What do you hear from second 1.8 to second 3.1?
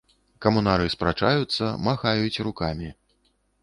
махаюць рукамі.